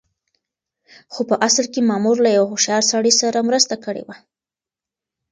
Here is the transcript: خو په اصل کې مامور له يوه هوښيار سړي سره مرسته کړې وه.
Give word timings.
خو 1.13 1.21
په 1.29 1.35
اصل 1.47 1.65
کې 1.73 1.81
مامور 1.89 2.17
له 2.25 2.29
يوه 2.37 2.47
هوښيار 2.51 2.83
سړي 2.91 3.11
سره 3.21 3.45
مرسته 3.49 3.75
کړې 3.85 4.03
وه. 4.07 4.15